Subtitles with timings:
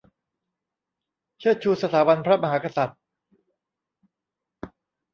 [1.39, 2.99] เชิดชูสถาบันพระมหากษัตริย์